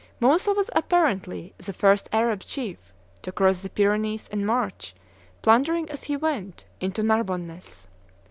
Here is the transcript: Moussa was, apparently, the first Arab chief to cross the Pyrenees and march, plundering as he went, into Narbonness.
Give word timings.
Moussa 0.19 0.51
was, 0.51 0.71
apparently, 0.75 1.53
the 1.59 1.73
first 1.73 2.09
Arab 2.11 2.39
chief 2.39 2.91
to 3.21 3.31
cross 3.31 3.61
the 3.61 3.69
Pyrenees 3.69 4.27
and 4.31 4.47
march, 4.47 4.95
plundering 5.43 5.87
as 5.91 6.05
he 6.05 6.17
went, 6.17 6.65
into 6.79 7.03
Narbonness. 7.03 7.85